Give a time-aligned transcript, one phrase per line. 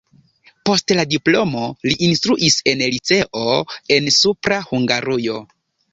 [0.67, 3.53] Post la diplomo li instruis en liceo
[3.97, 5.37] en Supra Hungarujo.